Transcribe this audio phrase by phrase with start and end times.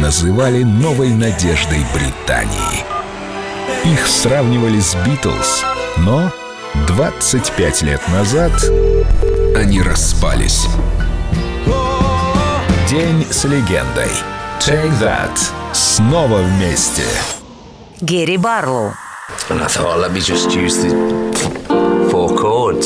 [0.00, 2.84] называли новой надеждой Британии.
[3.84, 5.64] Их сравнивали с Битлз,
[5.98, 6.30] но
[6.86, 8.52] 25 лет назад
[9.56, 10.66] они распались.
[12.88, 14.10] День с легендой.
[14.60, 15.38] Take That.
[15.72, 17.04] Снова вместе.
[18.00, 18.92] Герри Барлоу.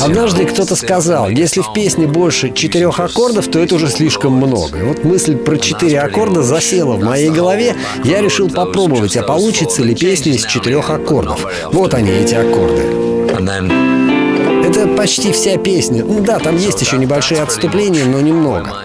[0.00, 4.78] Однажды кто-то сказал, если в песне больше четырех аккордов, то это уже слишком много.
[4.80, 7.76] И вот мысль про четыре аккорда засела в моей голове.
[8.02, 11.46] Я решил попробовать, а получится ли песня из четырех аккордов.
[11.72, 14.01] Вот они, эти аккорды.
[14.82, 16.04] Это почти вся песня.
[16.04, 18.82] Ну да, там есть еще небольшие отступления, но немного.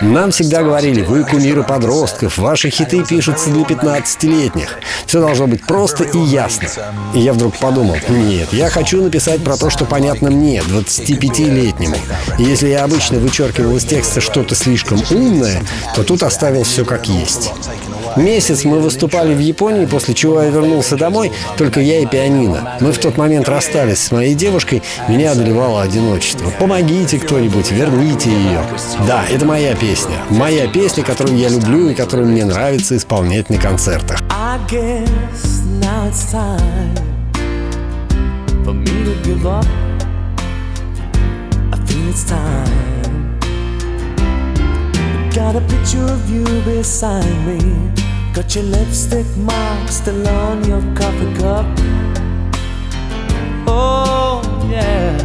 [0.00, 4.76] Нам всегда говорили, вы кумиры подростков, ваши хиты пишутся для 15-летних.
[5.06, 6.66] Все должно быть просто и ясно.
[7.14, 11.96] И я вдруг подумал, нет, я хочу написать про то, что понятно мне, 25-летнему.
[12.40, 15.62] И если я обычно вычеркивал из текста что-то слишком умное,
[15.94, 17.52] то тут оставил все как есть.
[18.16, 22.78] Месяц мы выступали в Японии, после чего я вернулся домой, только я и пианино.
[22.80, 26.50] Мы в тот момент расстались с моей девушкой, меня одолевало одиночество.
[26.58, 28.60] Помогите кто-нибудь, верните ее.
[29.06, 30.16] Да, это моя песня.
[30.30, 34.18] Моя песня, которую я люблю и которую мне нравится исполнять на концертах.
[45.36, 48.05] Got a picture of you beside me
[48.36, 51.64] Got your lipstick mark still on your coffee cup.
[53.66, 55.16] Oh, yeah.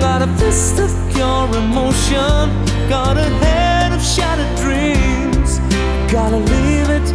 [0.00, 2.50] Got a fist of pure emotion.
[2.88, 5.60] Got a head of shattered dreams.
[6.10, 7.06] Gotta leave it,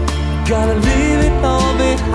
[0.47, 2.14] gotta leave it all behind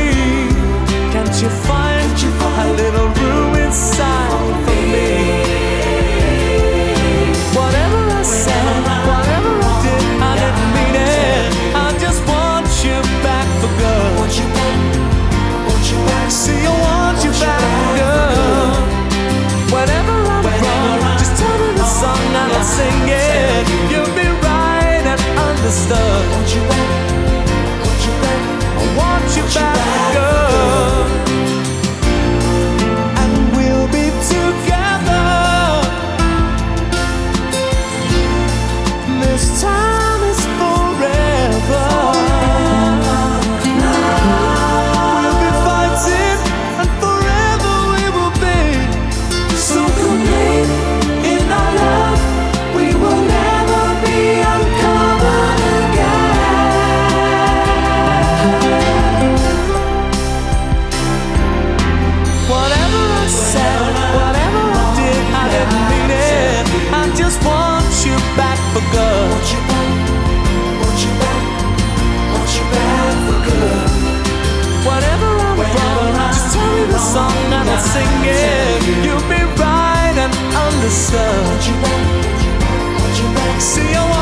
[25.71, 26.90] stuck.
[68.05, 69.29] you back for good.
[69.31, 69.89] Want you back,
[70.81, 71.43] want you back,
[72.33, 73.89] want you back for good.
[74.85, 79.05] Whatever I'm wrong, just tell me the song and I'll sing it.
[79.05, 80.33] You'll be right and
[80.65, 81.45] understood.
[81.45, 83.61] Want you back, want you back, want you back.
[83.61, 84.20] See, I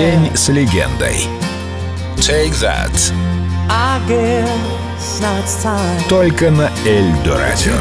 [0.00, 1.28] День с легендой.
[2.16, 3.12] Take That.
[6.08, 7.74] Только на Эльдо радио.